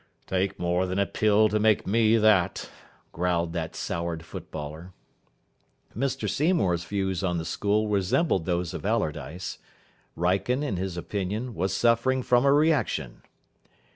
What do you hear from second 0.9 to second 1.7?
a pill to